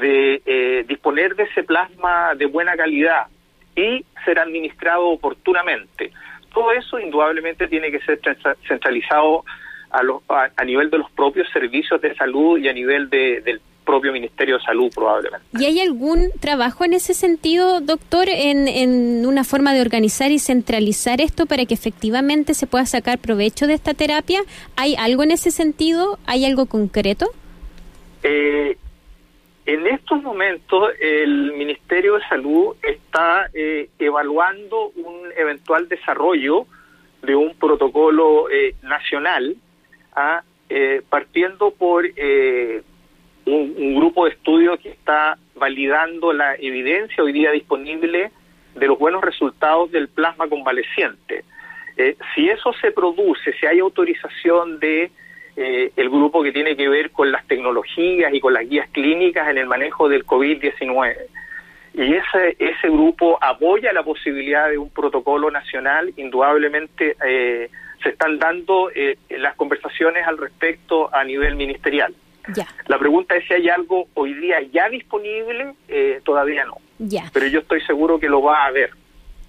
eh, 0.00 0.84
disponer 0.88 1.34
de 1.36 1.44
ese 1.44 1.64
plasma 1.64 2.34
de 2.34 2.46
buena 2.46 2.76
calidad 2.76 3.26
y 3.76 4.04
ser 4.24 4.38
administrado 4.38 5.08
oportunamente. 5.08 6.12
Todo 6.52 6.72
eso 6.72 6.98
indudablemente 6.98 7.68
tiene 7.68 7.90
que 7.90 8.00
ser 8.00 8.20
centralizado 8.68 9.44
a, 9.90 10.48
a, 10.56 10.64
nivel 10.64 10.90
de 10.90 10.98
los 10.98 11.10
propios 11.10 11.48
servicios 11.52 12.00
de 12.00 12.14
salud 12.14 12.58
y 12.58 12.68
a 12.68 12.72
nivel 12.72 13.08
del 13.10 13.60
propio 13.84 14.12
Ministerio 14.12 14.58
de 14.58 14.64
Salud 14.64 14.90
probablemente. 14.94 15.46
¿Y 15.58 15.64
hay 15.64 15.80
algún 15.80 16.30
trabajo 16.40 16.84
en 16.84 16.92
ese 16.92 17.14
sentido, 17.14 17.80
doctor, 17.80 18.28
en, 18.28 18.68
en 18.68 19.26
una 19.26 19.44
forma 19.44 19.74
de 19.74 19.80
organizar 19.80 20.30
y 20.30 20.38
centralizar 20.38 21.20
esto 21.20 21.46
para 21.46 21.66
que 21.66 21.74
efectivamente 21.74 22.54
se 22.54 22.66
pueda 22.66 22.86
sacar 22.86 23.18
provecho 23.18 23.66
de 23.66 23.74
esta 23.74 23.94
terapia? 23.94 24.40
¿Hay 24.76 24.94
algo 24.96 25.22
en 25.22 25.32
ese 25.32 25.50
sentido? 25.50 26.18
¿Hay 26.26 26.44
algo 26.44 26.66
concreto? 26.66 27.30
Eh, 28.22 28.76
en 29.64 29.86
estos 29.86 30.22
momentos 30.22 30.90
el 31.00 31.52
Ministerio 31.52 32.14
de 32.14 32.24
Salud 32.28 32.74
está 32.82 33.48
eh, 33.54 33.90
evaluando 33.98 34.90
un 34.96 35.30
eventual 35.36 35.88
desarrollo 35.88 36.66
de 37.22 37.36
un 37.36 37.54
protocolo 37.54 38.50
eh, 38.50 38.74
nacional, 38.82 39.54
¿ah? 40.16 40.42
eh, 40.68 41.02
partiendo 41.08 41.70
por 41.70 42.04
un, 43.46 43.94
grupo 43.94 44.24
de 44.24 44.32
estudios 44.32 44.80
que 44.80 44.88
está 44.88 45.38
validando 45.54 46.32
la 46.32 46.56
evidencia 46.56 47.22
hoy 47.22 47.32
día 47.32 47.52
disponible 47.52 48.32
de 48.74 48.86
los 48.86 48.98
buenos 48.98 49.22
resultados 49.22 49.92
del 49.92 50.08
plasma 50.08 50.48
convaleciente. 50.48 51.44
si 52.34 52.48
eso 52.48 52.72
se 52.80 52.90
produce, 52.90 53.52
si 53.60 53.66
hay 53.66 53.78
autorización 53.78 54.80
de 54.80 55.12
eh, 55.56 55.92
el 55.96 56.08
grupo 56.08 56.42
que 56.42 56.52
tiene 56.52 56.76
que 56.76 56.88
ver 56.88 57.10
con 57.10 57.30
las 57.30 57.46
tecnologías 57.46 58.32
y 58.32 58.40
con 58.40 58.54
las 58.54 58.68
guías 58.68 58.88
clínicas 58.90 59.48
en 59.48 59.58
el 59.58 59.66
manejo 59.66 60.08
del 60.08 60.24
COVID-19. 60.24 61.16
Y 61.94 62.14
ese, 62.14 62.56
ese 62.58 62.88
grupo 62.88 63.38
apoya 63.40 63.92
la 63.92 64.02
posibilidad 64.02 64.70
de 64.70 64.78
un 64.78 64.88
protocolo 64.90 65.50
nacional. 65.50 66.12
Indudablemente 66.16 67.16
eh, 67.26 67.68
se 68.02 68.08
están 68.08 68.38
dando 68.38 68.90
eh, 68.94 69.18
las 69.28 69.54
conversaciones 69.56 70.26
al 70.26 70.38
respecto 70.38 71.14
a 71.14 71.22
nivel 71.24 71.54
ministerial. 71.56 72.14
La 72.86 72.98
pregunta 72.98 73.36
es 73.36 73.46
si 73.46 73.54
hay 73.54 73.68
algo 73.68 74.06
hoy 74.14 74.34
día 74.34 74.60
ya 74.62 74.88
disponible, 74.88 75.74
todavía 76.24 76.64
no. 76.64 76.78
Pero 77.32 77.46
yo 77.46 77.60
estoy 77.60 77.80
seguro 77.82 78.18
que 78.18 78.28
lo 78.28 78.42
va 78.42 78.64
a 78.64 78.66
haber. 78.66 78.90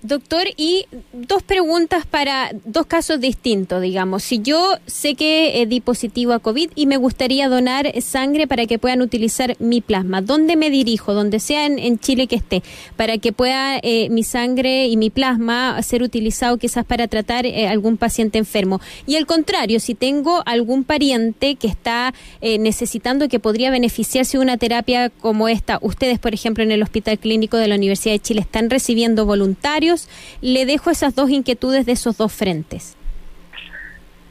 Doctor, 0.04 0.48
y 0.58 0.86
dos 1.14 1.44
preguntas 1.44 2.06
para 2.06 2.52
dos 2.66 2.88
casos 2.88 3.22
distintos, 3.22 3.82
digamos. 3.82 4.22
Si 4.22 4.42
yo 4.42 4.76
sé 4.86 5.16
que 5.16 5.62
eh, 5.62 5.66
di 5.66 5.80
positivo 5.80 6.34
a 6.34 6.40
COVID 6.40 6.72
y 6.76 6.88
me 6.88 6.98
gustaría 6.98 7.48
donar 7.48 7.90
sangre 8.02 8.46
para 8.46 8.66
que 8.66 8.78
puedan 8.78 9.02
utilizar 9.02 9.56
mi 9.60 9.80
plasma, 9.80 10.22
¿dónde 10.22 10.58
me 10.58 10.70
dirijo? 10.70 11.14
Donde 11.14 11.40
sea 11.40 11.66
en, 11.68 12.00
Chile 12.00 12.28
que 12.28 12.36
esté, 12.36 12.64
para 12.98 13.18
que 13.18 13.32
pueda 13.32 13.80
eh, 13.82 14.10
mi 14.10 14.24
sangre 14.24 14.88
y 14.88 14.98
mi 14.98 15.10
plasma 15.10 15.82
ser 15.82 16.04
utilizado 16.04 16.58
quizás 16.58 16.84
para 16.84 17.08
tratar 17.08 17.46
eh, 17.46 17.70
algún 17.70 17.96
paciente 17.96 18.38
enfermo. 18.38 18.82
Y 19.08 19.16
al 19.16 19.26
contrario, 19.26 19.80
si 19.80 19.96
tengo 19.96 20.44
algún 20.46 20.84
pariente 20.84 21.56
que 21.56 21.68
está 21.68 22.14
necesitando 22.42 23.30
que 23.30 23.40
podría 23.40 23.72
beneficiarse 23.72 24.38
de 24.38 24.44
una 24.44 24.58
terapia 24.58 25.10
como 25.10 25.48
esta, 25.48 25.80
ustedes, 25.82 26.20
por 26.20 26.34
ejemplo, 26.34 26.62
en 26.62 26.72
el 26.72 26.84
Hospital 26.84 27.20
Clínico 27.20 27.56
de 27.56 27.70
la 27.70 27.76
Universidad 27.76 28.16
de 28.16 28.20
Chile, 28.20 28.42
¿están 28.42 28.70
recibiendo 28.70 29.26
voluntarios? 29.26 29.93
Le 30.42 30.66
dejo 30.66 30.90
esas 30.90 31.16
dos 31.16 31.30
inquietudes 31.30 31.86
de 31.86 31.94
esos 31.94 32.18
dos 32.18 32.34
frentes. 32.34 32.98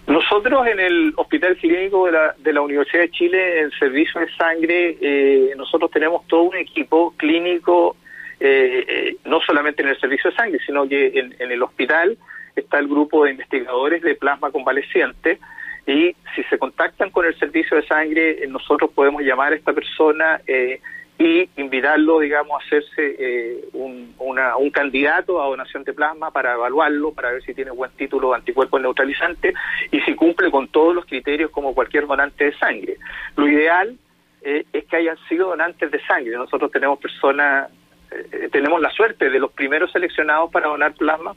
Nosotros 0.07 0.67
en 0.67 0.81
el 0.81 1.13
Hospital 1.17 1.57
Clínico 1.57 2.07
de 2.07 2.13
la, 2.13 2.35
de 2.37 2.53
la 2.53 2.61
Universidad 2.61 3.03
de 3.03 3.11
Chile, 3.11 3.61
en 3.61 3.71
servicio 3.71 4.21
de 4.21 4.29
sangre, 4.35 4.97
eh, 5.01 5.55
nosotros 5.57 5.91
tenemos 5.91 6.27
todo 6.27 6.43
un 6.43 6.57
equipo 6.57 7.15
clínico, 7.17 7.97
eh, 8.41 8.85
eh, 8.89 9.17
no 9.25 9.41
solamente 9.41 9.83
en 9.83 9.89
el 9.89 10.01
servicio 10.01 10.31
de 10.31 10.37
sangre, 10.37 10.59
sino 10.67 10.89
que 10.89 11.19
en, 11.19 11.35
en, 11.39 11.53
el 11.53 11.63
hospital 11.63 12.19
está 12.57 12.81
el 12.81 12.89
grupo 12.89 13.25
de 13.25 13.31
investigadores 13.31 14.03
de 14.03 14.17
plasma 14.17 14.51
convaleciente 14.51 15.39
y 15.87 16.15
si 16.35 16.43
se 16.51 16.59
contactan 16.59 17.11
con 17.11 17.25
el 17.25 17.39
servicio 17.39 17.77
de 17.77 17.87
sangre, 17.87 18.45
nosotros 18.49 18.91
podemos 18.95 19.23
llamar 19.23 19.53
a 19.53 19.57
esta 19.57 19.73
persona 19.73 20.41
y 21.23 21.49
invitarlo, 21.57 22.19
digamos, 22.19 22.61
a 22.61 22.67
hacerse 22.67 23.17
eh, 23.19 23.69
un, 23.75 24.13
un 24.19 24.71
candidato 24.71 25.41
a 25.41 25.47
donación 25.47 25.85
de 25.85 25.93
plasma 25.93 26.33
para 26.33 26.55
evaluarlo, 26.55 27.13
para 27.13 27.31
ver 27.31 27.43
si 27.45 27.55
tiene 27.55 27.71
buen 27.71 27.93
título 27.93 28.31
de 28.31 28.37
anticuerpos 28.37 28.81
neutralizantes 28.81 29.55
y 29.93 30.01
si 30.01 30.17
cumple 30.17 30.51
con 30.51 30.67
todos 30.67 30.93
los 30.93 31.07
criterios 31.07 31.53
como 31.53 31.75
cualquier 31.75 32.09
donante 32.09 32.47
de 32.47 32.59
sangre. 32.59 32.97
Lo 33.37 33.47
ideal 33.47 33.97
eh, 34.43 34.65
es 34.73 34.85
que 34.87 34.97
hayan 34.97 35.17
sido 35.29 35.51
donantes 35.51 35.93
de 35.93 36.05
sangre. 36.05 36.33
Nosotros 36.33 36.73
tenemos 36.73 36.99
personas, 36.99 37.71
eh, 38.11 38.49
tenemos 38.51 38.81
la 38.81 38.91
suerte 38.91 39.31
de 39.31 39.39
los 39.39 39.53
primeros 39.53 39.93
seleccionados 39.93 40.51
para 40.51 40.71
donar 40.71 40.93
plasma, 40.95 41.37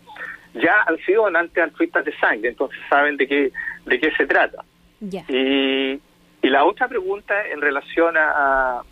ya 0.56 0.82
han 0.88 0.98
sido 1.06 1.26
donantes 1.26 1.64
altruistas 1.64 2.06
de 2.06 2.18
sangre, 2.18 2.50
entonces 2.50 2.80
saben 2.90 3.18
de 3.18 3.28
qué, 3.28 3.52
de 3.86 4.00
qué 4.00 4.12
se 4.18 4.26
trata. 4.26 4.66
Y, 5.00 6.00
y 6.42 6.50
la 6.50 6.66
otra 6.66 6.88
pregunta 6.88 7.36
en 7.50 7.62
relación 7.62 8.18
a 8.18 8.82
a, 8.82 8.84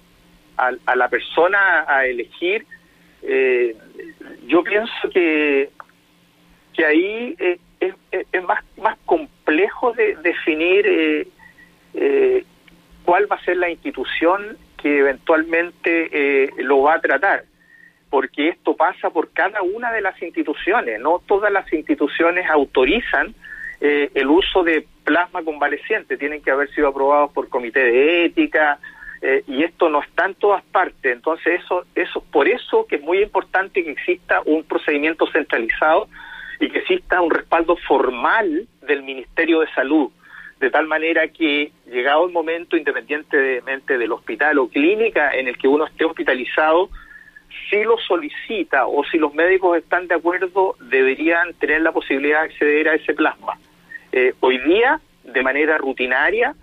la 0.96 1.10
persona 1.10 1.86
a 1.88 2.06
elegir, 2.06 2.66
eh, 3.22 3.76
yo 4.46 4.64
pienso 4.64 5.10
que, 5.14 5.70
que 6.74 6.86
ahí 6.86 7.36
eh, 7.40 7.60
es, 7.80 8.44
más, 8.44 8.64
más 8.78 8.98
complejo 9.06 9.94
de 9.94 10.16
definir 10.18 10.86
eh, 11.94 12.46
cuál 13.06 13.32
va 13.32 13.38
a 13.38 13.44
ser 13.44 13.58
la 13.58 13.70
institución 13.70 14.58
que 14.82 15.00
eventualmente 15.00 16.52
lo 16.58 16.82
va 16.82 16.96
a 16.96 17.02
tratar. 17.02 17.46
porque 18.10 18.50
esto 18.50 18.76
pasa 18.76 19.10
por 19.10 19.32
cada 19.32 19.64
una 19.64 19.92
de 19.92 20.02
las 20.02 20.22
instituciones. 20.22 21.00
No 21.00 21.20
todas 21.26 21.52
las 21.52 21.72
instituciones 21.74 22.48
autorizan 22.48 23.34
eh, 23.86 24.12
el 24.14 24.28
uso 24.30 24.64
de 24.64 24.88
plasma 25.04 25.44
convaleciente, 25.44 26.16
tienen 26.16 26.42
que 26.42 26.52
haber 26.52 26.70
sido 26.74 26.88
aprobados 26.88 27.32
por 27.34 27.50
comité 27.50 27.82
de 27.82 28.24
ética, 28.24 28.80
eh, 29.26 29.42
y 29.48 29.64
esto 29.64 29.90
no 29.90 30.02
está 30.02 30.26
en 30.26 30.36
todas 30.36 30.62
partes. 30.66 31.14
Entonces, 31.14 31.62
eso, 31.64 31.86
eso 31.96 32.22
por 32.30 32.50
eso 32.50 32.86
que 32.86 32.98
es 32.98 33.02
muy 33.02 33.24
importante 33.24 33.82
que 33.82 33.92
exista 33.92 34.42
un 34.44 34.66
procedimiento 34.66 35.26
centralizado 35.32 36.10
y 36.60 36.70
que 36.70 36.80
exista 36.80 37.22
un 37.22 37.32
respaldo 37.32 37.78
formal 37.78 38.68
del 38.82 39.02
Ministerio 39.02 39.62
de 39.62 39.72
Salud, 39.74 40.12
de 40.60 40.70
tal 40.70 40.88
manera 40.88 41.30
que, 41.30 41.72
llegado 41.90 42.26
el 42.26 42.34
momento, 42.34 42.76
independientemente 42.76 43.98
del 43.98 44.12
hospital 44.12 44.60
o 44.60 44.68
clínica 44.68 45.32
en 45.32 45.48
el 45.48 45.58
que 45.58 45.70
uno 45.70 45.86
esté 45.86 46.04
hospitalizado, 46.04 46.90
si 47.70 47.82
lo 47.84 47.98
solicita 48.00 48.88
o 48.88 49.06
si 49.06 49.18
los 49.18 49.34
médicos 49.34 49.78
están 49.78 50.08
de 50.08 50.16
acuerdo, 50.16 50.76
deberían 50.82 51.54
tener 51.54 51.82
la 51.82 51.94
posibilidad 51.94 52.42
de 52.42 52.48
acceder 52.48 52.90
a 52.90 52.96
ese 52.96 53.14
plasma. 53.14 53.58
Eh, 54.12 54.34
hoy 54.42 54.58
día, 54.60 55.00
de 55.24 55.42
manera 55.42 55.78
rutinaria, 55.78 56.56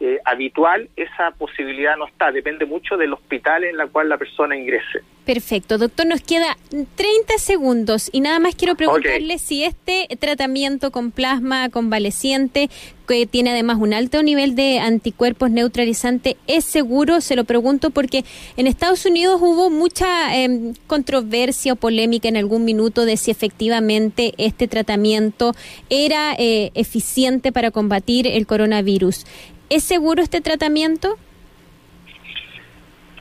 eh, 0.00 0.18
habitual, 0.24 0.88
esa 0.96 1.30
posibilidad 1.32 1.96
no 1.96 2.06
está. 2.06 2.32
Depende 2.32 2.66
mucho 2.66 2.96
del 2.96 3.12
hospital 3.12 3.64
en 3.64 3.76
la 3.76 3.86
cual 3.86 4.08
la 4.08 4.18
persona 4.18 4.56
ingrese. 4.56 5.02
Perfecto. 5.24 5.78
Doctor, 5.78 6.06
nos 6.06 6.20
queda 6.20 6.58
30 6.70 7.38
segundos 7.38 8.10
y 8.12 8.20
nada 8.20 8.40
más 8.40 8.54
quiero 8.56 8.74
preguntarle 8.74 9.38
si 9.38 9.64
este 9.64 10.06
tratamiento 10.18 10.90
con 10.90 11.12
plasma 11.12 11.70
convaleciente, 11.70 12.68
que 13.08 13.26
tiene 13.26 13.50
además 13.50 13.78
un 13.80 13.94
alto 13.94 14.22
nivel 14.22 14.54
de 14.54 14.80
anticuerpos 14.80 15.50
neutralizante, 15.50 16.36
es 16.46 16.66
seguro. 16.66 17.22
Se 17.22 17.36
lo 17.36 17.44
pregunto 17.44 17.90
porque 17.90 18.24
en 18.58 18.66
Estados 18.66 19.06
Unidos 19.06 19.40
hubo 19.40 19.70
mucha 19.70 20.36
em, 20.36 20.74
controversia 20.86 21.72
o 21.72 21.76
polémica 21.76 22.28
en 22.28 22.36
algún 22.36 22.66
minuto 22.66 23.06
de 23.06 23.16
si 23.16 23.30
efectivamente 23.30 24.34
este 24.36 24.68
tratamiento 24.68 25.54
era 25.88 26.34
eh, 26.38 26.70
eficiente 26.74 27.50
para 27.50 27.70
combatir 27.70 28.26
el 28.26 28.46
coronavirus. 28.46 29.24
¿Es 29.70 29.84
seguro 29.84 30.22
este 30.22 30.40
tratamiento? 30.40 31.16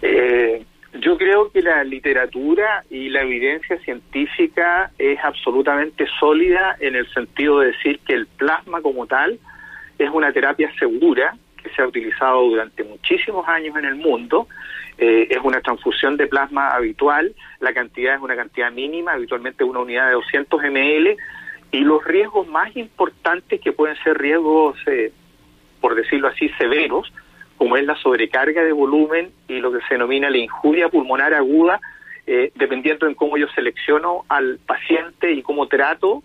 Eh, 0.01 0.65
yo 0.99 1.17
creo 1.17 1.49
que 1.51 1.61
la 1.61 1.83
literatura 1.83 2.83
y 2.89 3.09
la 3.09 3.21
evidencia 3.21 3.79
científica 3.79 4.91
es 4.97 5.17
absolutamente 5.23 6.05
sólida 6.19 6.75
en 6.79 6.95
el 6.95 7.11
sentido 7.13 7.59
de 7.59 7.67
decir 7.67 7.99
que 8.05 8.13
el 8.13 8.27
plasma 8.27 8.81
como 8.81 9.07
tal 9.07 9.39
es 9.97 10.09
una 10.09 10.31
terapia 10.31 10.69
segura 10.77 11.35
que 11.61 11.69
se 11.69 11.81
ha 11.81 11.87
utilizado 11.87 12.41
durante 12.41 12.83
muchísimos 12.83 13.47
años 13.47 13.75
en 13.77 13.85
el 13.85 13.95
mundo. 13.95 14.47
Eh, 14.97 15.27
es 15.29 15.39
una 15.41 15.61
transfusión 15.61 16.17
de 16.17 16.27
plasma 16.27 16.69
habitual, 16.71 17.33
la 17.59 17.73
cantidad 17.73 18.15
es 18.15 18.21
una 18.21 18.35
cantidad 18.35 18.71
mínima, 18.71 19.13
habitualmente 19.13 19.63
una 19.63 19.79
unidad 19.79 20.07
de 20.07 20.13
200 20.13 20.61
ml, 20.61 21.17
y 21.71 21.79
los 21.79 22.03
riesgos 22.03 22.47
más 22.47 22.75
importantes 22.75 23.59
que 23.59 23.71
pueden 23.71 23.95
ser 24.03 24.19
riesgos 24.19 24.77
eh, 24.85 25.11
por 25.83 25.95
decirlo 25.95 26.29
así, 26.29 26.47
severos, 26.57 27.11
como 27.57 27.75
es 27.75 27.83
la 27.83 27.97
sobrecarga 27.97 28.63
de 28.63 28.71
volumen 28.71 29.33
y 29.49 29.59
lo 29.59 29.69
que 29.69 29.81
se 29.81 29.95
denomina 29.95 30.29
la 30.29 30.37
injuria 30.37 30.87
pulmonar 30.87 31.33
aguda, 31.33 31.81
eh, 32.25 32.53
dependiendo 32.55 33.05
en 33.05 33.15
cómo 33.15 33.35
yo 33.35 33.47
selecciono 33.49 34.23
al 34.29 34.59
paciente 34.65 35.33
y 35.33 35.41
cómo 35.41 35.67
trato, 35.67 36.23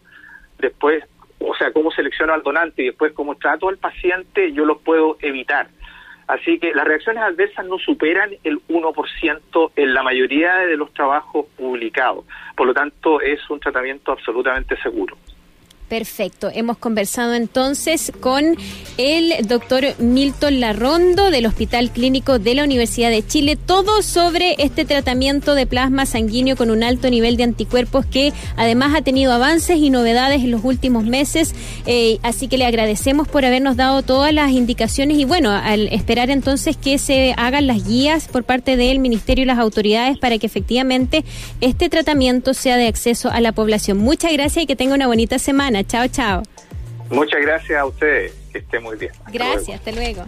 después, 0.60 1.02
o 1.40 1.56
sea, 1.56 1.72
cómo 1.72 1.90
selecciono 1.90 2.34
al 2.34 2.44
donante 2.44 2.82
y 2.82 2.86
después 2.86 3.12
cómo 3.14 3.34
trato 3.34 3.68
al 3.68 3.78
paciente, 3.78 4.52
yo 4.52 4.64
los 4.64 4.78
puedo 4.78 5.16
evitar. 5.22 5.66
Así 6.28 6.60
que 6.60 6.72
las 6.72 6.86
reacciones 6.86 7.24
adversas 7.24 7.66
no 7.66 7.78
superan 7.80 8.30
el 8.44 8.60
1% 8.68 9.72
en 9.74 9.92
la 9.92 10.04
mayoría 10.04 10.54
de 10.58 10.76
los 10.76 10.94
trabajos 10.94 11.46
publicados. 11.56 12.24
Por 12.56 12.68
lo 12.68 12.74
tanto, 12.74 13.20
es 13.20 13.40
un 13.50 13.58
tratamiento 13.58 14.12
absolutamente 14.12 14.76
seguro. 14.80 15.16
Perfecto. 15.88 16.48
Hemos 16.54 16.78
conversado 16.78 17.34
entonces 17.34 18.12
con 18.20 18.56
el 18.98 19.46
doctor 19.46 19.84
Milton 20.00 20.58
Larrondo 20.58 21.30
del 21.30 21.46
Hospital 21.46 21.92
Clínico 21.92 22.40
de 22.40 22.56
la 22.56 22.64
Universidad 22.64 23.10
de 23.10 23.24
Chile, 23.24 23.56
todo 23.56 24.02
sobre 24.02 24.56
este 24.58 24.84
tratamiento 24.84 25.54
de 25.54 25.66
plasma 25.66 26.04
sanguíneo 26.04 26.56
con 26.56 26.68
un 26.70 26.82
alto 26.82 27.08
nivel 27.08 27.36
de 27.36 27.44
anticuerpos 27.44 28.04
que 28.06 28.32
además 28.56 28.96
ha 28.96 29.02
tenido 29.02 29.32
avances 29.32 29.78
y 29.78 29.90
novedades 29.90 30.42
en 30.42 30.50
los 30.50 30.64
últimos 30.64 31.04
meses. 31.04 31.54
Eh, 31.86 32.18
así 32.24 32.48
que 32.48 32.58
le 32.58 32.66
agradecemos 32.66 33.28
por 33.28 33.44
habernos 33.44 33.76
dado 33.76 34.02
todas 34.02 34.34
las 34.34 34.50
indicaciones 34.50 35.16
y 35.16 35.24
bueno, 35.24 35.52
al 35.52 35.86
esperar 35.92 36.28
entonces 36.30 36.76
que 36.76 36.98
se 36.98 37.34
hagan 37.36 37.68
las 37.68 37.86
guías 37.86 38.26
por 38.26 38.42
parte 38.42 38.76
del 38.76 38.98
Ministerio 38.98 39.44
y 39.44 39.46
las 39.46 39.58
autoridades 39.58 40.18
para 40.18 40.38
que 40.38 40.46
efectivamente 40.46 41.24
este 41.60 41.88
tratamiento 41.88 42.52
sea 42.52 42.76
de 42.76 42.88
acceso 42.88 43.30
a 43.30 43.40
la 43.40 43.52
población. 43.52 43.98
Muchas 43.98 44.32
gracias 44.32 44.64
y 44.64 44.66
que 44.66 44.74
tenga 44.74 44.94
una 44.94 45.06
bonita 45.06 45.38
semana. 45.38 45.84
Chao, 45.84 46.08
chao. 46.08 46.42
Muchas 47.10 47.40
gracias 47.40 47.78
a 47.78 47.86
ustedes. 47.86 48.47
Gracias, 49.32 49.78
hasta 49.78 49.92
luego. 49.92 50.24